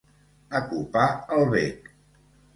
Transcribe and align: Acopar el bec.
Acopar 0.59 1.05
el 1.37 1.45
bec. 1.53 1.93